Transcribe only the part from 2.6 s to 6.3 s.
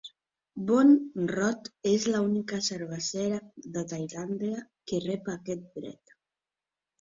cervesera de Tailàndia que rep aquest dret.